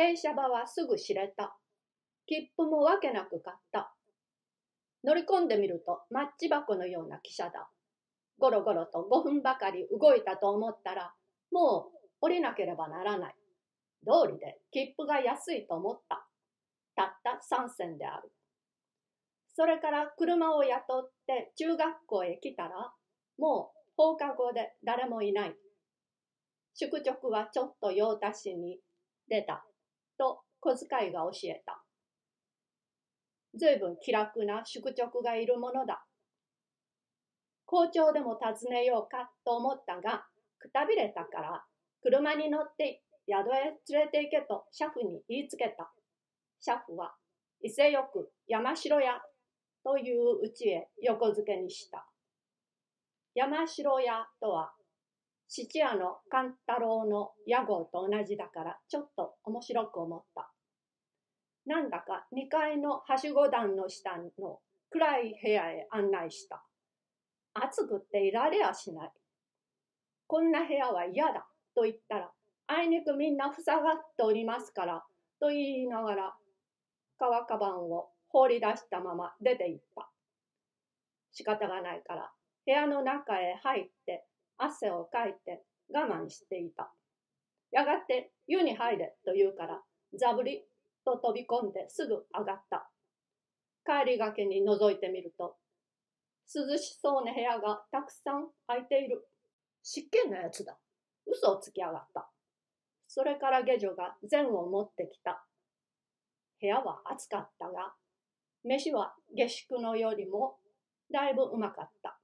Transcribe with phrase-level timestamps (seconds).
[0.00, 1.58] 停車場はすぐ知れた。
[2.26, 3.92] 切符もわけなく買った。
[5.04, 7.68] 乗り込んでみるとマッチ箱のような汽車だ。
[8.38, 11.12] ゴロゴロと5分ばかり動いたと思ったら、
[11.52, 13.34] もう降りなければならない。
[14.02, 16.26] 道理で切符が安いと思った。
[16.96, 18.32] たった3銭である。
[19.54, 22.90] それから車を雇って中学校へ来たら、
[23.36, 25.54] もう放課後で誰もいない。
[26.72, 28.78] 宿直はちょっと用足しに
[29.28, 29.66] 出た
[30.20, 31.82] と小遣いが教えた。
[33.56, 36.04] ずいぶん気楽な宿直がいるものだ。
[37.64, 40.26] 校長でも訪ねようかと思ったが、
[40.58, 41.64] くたびれたから
[42.02, 45.90] 車に乗って宿へ連れて行けと車夫に言いつけた。
[46.60, 47.14] 車夫は
[47.62, 49.22] 伊勢よく山城屋
[49.82, 52.06] といううちへ横付けにした。
[53.34, 54.72] 山城屋とは
[55.52, 60.52] 質屋の勘太郎の屋号と同じだからちょっと面白く思った。
[61.66, 66.64] なんだか2階のはしご段の下の暗い部屋へ案内した。
[67.52, 69.10] 暑くっていられやしない。
[70.28, 72.30] こんな部屋は嫌だと言ったら、
[72.68, 75.02] あいにくみんな塞がっておりますから、
[75.40, 76.34] と言いながら、
[77.18, 80.08] 革カバンを放り出したまま出て行った。
[81.32, 82.30] 仕方がないから、
[82.64, 84.24] 部屋の中へ入って
[84.62, 86.92] 汗をかいて我慢していた。
[87.72, 89.80] やがて湯に入れと言うから、
[90.18, 90.64] ザブリ
[91.04, 92.90] と飛び込んですぐ上がった。
[93.84, 95.56] 帰りがけに覗いてみると、
[96.54, 99.26] 涼しそうな部屋がたくさん空いている。
[99.82, 100.76] 湿気のやつだ。
[101.26, 102.28] 嘘をつきやがった。
[103.06, 105.44] それから下女が禅を持ってきた。
[106.60, 107.94] 部屋は暑かったが、
[108.62, 110.58] 飯は下宿のよりも
[111.12, 112.19] だいぶうまかった。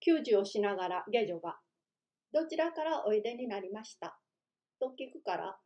[0.00, 1.58] 給仕をしながら下女が、
[2.32, 4.18] どちらからおいでになりました？
[4.80, 5.58] と聞くから、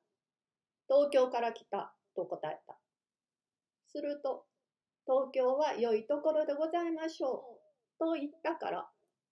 [0.89, 2.77] 東京から来たと答えた。
[3.87, 4.45] すると、
[5.07, 7.59] 東京は良いところでございましょ
[7.99, 8.89] うと言ったから、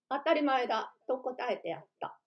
[0.09, 2.19] 当たり前だと答えてやった。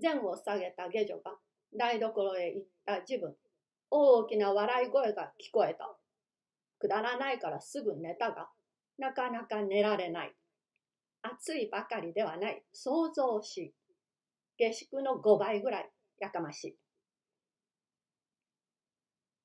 [0.00, 1.32] 前を下げた下女が
[1.76, 3.34] 台所へ行った自分、
[3.90, 5.96] 大きな笑い声が聞こえた。
[6.78, 8.48] くだらないからすぐ寝たが、
[8.98, 10.34] なかなか寝られない。
[11.22, 12.62] 暑いばかりではない。
[12.72, 13.74] 想像し。
[14.58, 16.76] 下宿の5倍ぐらいやかましい。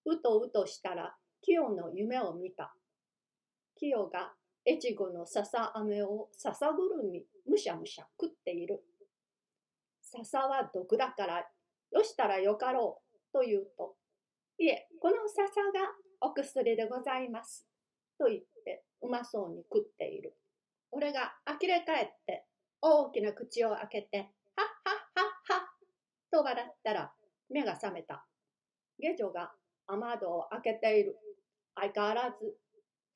[0.06, 2.74] うとうとしたら、清の夢を見た。
[3.76, 4.34] 清が
[4.68, 8.84] 越後の笹飴を笹ぐるみむしゃむしゃ食っている。
[10.02, 11.46] 笹は毒だから、
[11.92, 13.96] よしたらよかろうと言うと、
[14.60, 17.68] いえ、この笹がお薬でございます。
[18.20, 20.38] と言ってうまそうに食っている。
[20.92, 22.46] 俺が呆れ返って
[22.82, 25.70] 大きな口を開けて、はっはっはっは
[26.32, 27.12] と笑ったら
[27.50, 28.26] 目が覚めた。
[29.00, 29.52] 下女が
[29.88, 31.18] 雨戸を開けている。
[31.76, 32.58] 相変わらず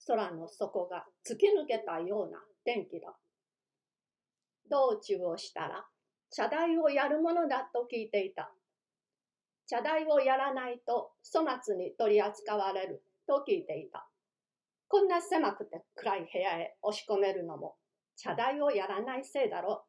[0.08, 3.16] 空の底が突き抜けたような天気だ。
[4.70, 5.86] 道中をしたら
[6.32, 8.52] 茶代をやるものだと聞いていた。
[9.68, 14.08] 茶代をやらないと粗末に取り扱われると聞いていた。
[14.88, 17.76] こんな狭くて暗い部屋へ押し込めるのも
[18.18, 19.86] 茶代をやらないせいだろ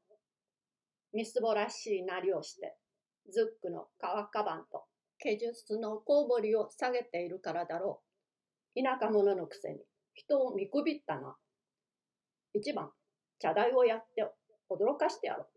[1.13, 1.17] う。
[1.17, 2.77] みすぼらしいなりをして、
[3.33, 4.85] ズックの革カバンと
[5.19, 8.03] 毛術のコウボリを下げているからだろ
[8.77, 8.83] う。
[8.83, 9.81] 田舎者のくせに
[10.15, 11.37] 人を見くびったな。
[12.53, 12.91] 一番、
[13.39, 14.27] 茶代をやって
[14.71, 15.49] 驚かしてやろう。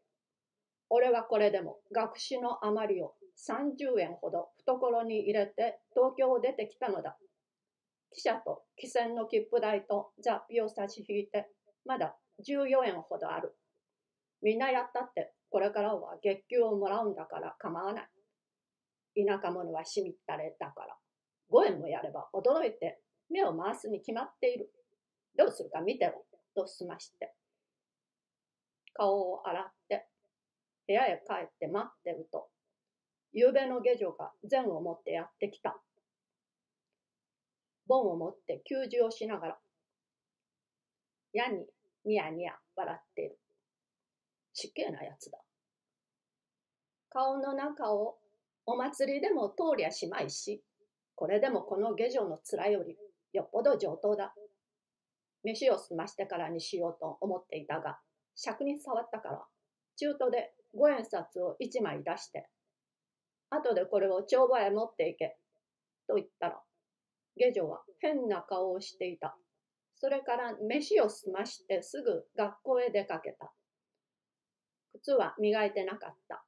[0.89, 3.13] 俺はこれでも学士の余りを
[3.47, 7.17] 30円ほど懐に入れて東京を出てきたのだ。
[8.15, 11.47] 汽車と汽船の切符代と雑費を差し引いて、
[11.85, 12.15] まだ
[12.47, 13.55] 14円ほどある。
[14.41, 18.09] みんなやったって、これからは月給をもらうんだから構わない。
[19.25, 20.95] 田舎者はしみったれだから、
[21.51, 22.99] 5円もやれば驚いて
[23.29, 24.71] 目を回すに決まっている。
[25.37, 27.33] どうするか見てろ、と済まして。
[28.93, 30.07] 顔を洗って
[30.87, 32.47] 部屋へ帰って待ってると、
[33.31, 35.79] 夕べの下女が禅を持ってやってきた。
[37.89, 39.57] 盆を持って給仕をしながら、
[41.33, 41.65] 矢に
[42.05, 43.39] ニヤニヤ笑っている。
[44.53, 45.39] ちっけえなやつだ。
[47.09, 48.17] 顔の中を
[48.67, 50.63] お祭りでも通りゃしまいし、
[51.15, 52.95] これでもこの下女の面より
[53.33, 54.33] よっぽど上等だ。
[55.43, 57.99] 飯を済ましてからにしようと思っていたが、
[58.35, 59.43] 尺に触ったから、
[59.97, 62.47] 中途で五円札を一枚出して、
[63.49, 65.37] 後でこれを帳場へ持っていけ、
[66.07, 66.61] と言ったら、
[67.39, 69.37] 下女は変な顔をしていた。
[69.95, 73.51] それから飯を済ましてすぐ学校へ出かけた。
[74.93, 76.43] 靴は磨いてなかった。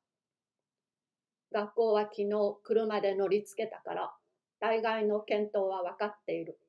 [1.53, 4.13] 学校は昨日車で乗りつけたから、
[4.59, 6.59] 大概の見当は分かっている。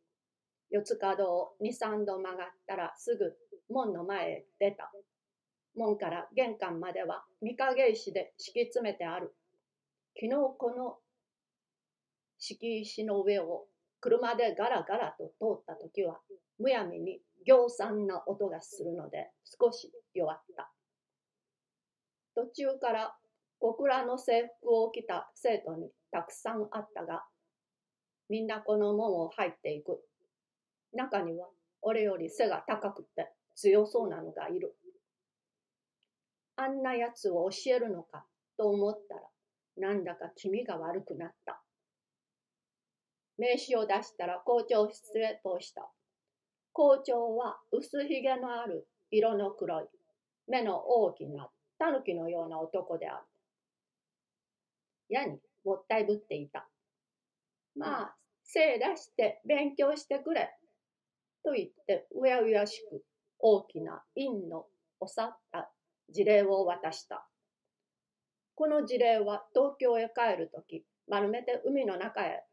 [0.70, 3.36] 四つ角を二三度曲がったらすぐ
[3.68, 4.90] 門の前へ出た。
[5.76, 9.34] 門から玄関までは御影石で敷き詰めてある。
[10.14, 10.96] 昨日この
[12.38, 13.66] 敷石の上を
[14.02, 16.18] 車でガラガラと通った時は
[16.58, 20.70] むやみに行産な音がするので少し弱った。
[22.34, 23.14] 途中から
[23.60, 27.22] 小倉の制服を着た生徒にたくさんあったが、
[28.28, 30.00] みんなこの門を入っていく。
[30.92, 31.46] 中には
[31.80, 34.74] 俺より背が高くて強そうなのがいる。
[36.56, 38.24] あんなやつを教えるのか
[38.56, 41.61] と思ったら、なんだか気味が悪くなった。
[43.38, 45.90] 名刺を出したら校長室へ通した。
[46.72, 49.84] 校長は薄ひげのある色の黒い、
[50.48, 53.24] 目の大きな狸のような男である。
[55.08, 56.68] やにもったいぶっていた。
[57.76, 60.50] まあ、精出して勉強してくれ。
[61.44, 63.02] と言ってうやうやしく
[63.38, 64.66] 大きな陰の
[65.00, 65.70] おさった
[66.10, 67.26] 事例を渡した。
[68.54, 72.44] この事例は東京へ帰るとき丸めて海の中へ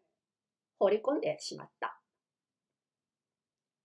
[0.79, 1.99] 放り込んでしまった。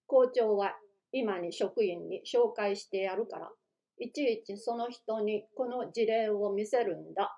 [0.07, 0.75] 校長は
[1.13, 3.51] 今に職員に紹介してやるから、
[3.99, 7.37] いちいちその人にこの事例を見せるんだ。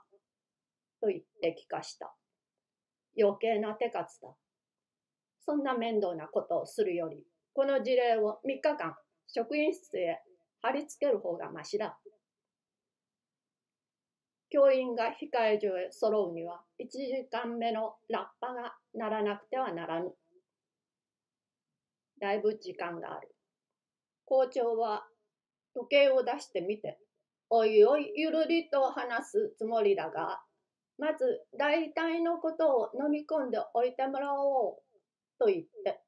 [1.00, 2.14] と言って聞かした。
[3.18, 4.28] 余計な手数だ。
[5.40, 7.22] そんな面倒なことをするより、
[7.54, 8.94] この事例を3日間
[9.26, 10.20] 職員室へ
[10.60, 11.98] 貼り付ける方がましだ。
[14.56, 20.14] 教員が控え所へ揃うには1時間目のラッパが鳴らなくてはならぬ。
[22.18, 23.28] だいぶ時間がある。
[24.24, 25.04] 校長は
[25.74, 26.98] 時計を出してみて、
[27.50, 30.40] おいおいゆるりと話すつもりだが、
[30.96, 34.76] まず大体のことを飲み込んでおいてもらおう
[35.38, 36.00] と言って、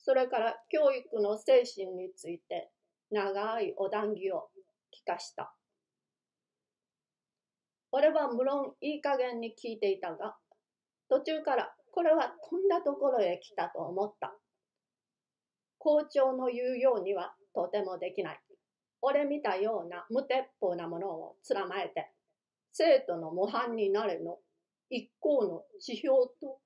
[0.00, 2.68] それから教育の精神について
[3.12, 4.48] 長いお談義を
[4.90, 5.54] 聞かした。
[7.92, 10.36] 俺は無論いい加減に聞いていたが、
[11.08, 14.34] 途中からこれはとんだところへ来たと思った。
[15.78, 18.40] 校長の言うようにはとてもできない。
[19.02, 22.10] 俺見たような無鉄砲なものをつらまえて、
[22.72, 24.38] 生徒の模範になれの
[24.88, 26.60] 一行の指標と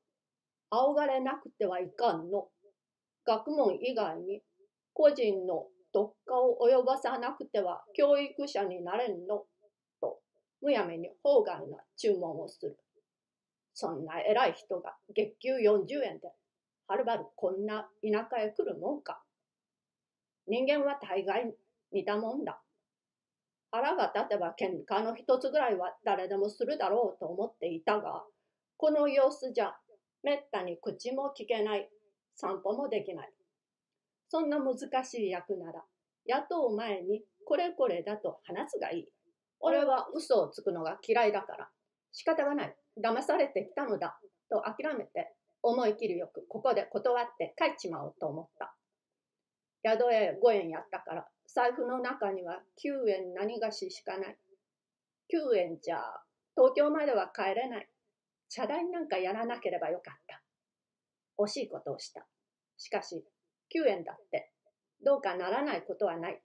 [0.71, 2.49] 仰がれなくてはいかんの。
[3.27, 4.43] 学問以外に
[4.93, 9.45] 個人の特化を及ばさなくては教育者になれんの。
[10.63, 12.77] むやみに法外な注文をする。
[13.75, 16.33] そんな偉い人が月給40円で、
[16.89, 19.23] はるばるこんな田舎へ来るもんか。
[20.47, 21.55] 人間は大概
[21.93, 22.61] 似たもんだ。
[23.71, 28.25] 腹が立てば喧嘩の一つぐらいは誰でもするだろうと思っていたが、
[28.79, 29.75] この様子じゃ
[30.23, 31.91] めったに口も聞けない、
[32.35, 33.33] 散歩もできない。
[34.29, 35.85] そんな難しい役なら、
[36.25, 39.16] 雇う前にこれこれだと話すがいい。
[39.61, 41.69] 俺は嘘をつくのが嫌いだから、
[42.13, 42.77] 仕方がない。
[43.03, 44.19] 騙されてきたのだ。
[44.49, 48.75] と諦めて、思い切りよくここで断って帰っちまおうと思った。
[49.85, 54.39] 宿へ5円やったから、財布の中には9円何がししかない。
[55.33, 55.99] 9円じゃ、
[56.55, 57.89] 東京までは帰れない。
[58.49, 60.43] 茶代なんかやらなければよかった。
[61.39, 62.27] 惜しいことをした。
[62.79, 63.25] しかし、
[63.75, 64.53] 9円だって、
[65.05, 66.41] どうかならないことはない。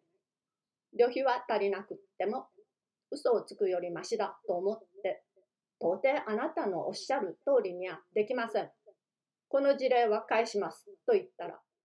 [0.93, 2.47] 旅費は足りなくっても、
[3.11, 5.23] 嘘をつくよりましだと思って、
[5.79, 8.71] 到底あなたのおっしゃる通りにはできません。
[9.49, 11.59] この事例は返しますと言ったら、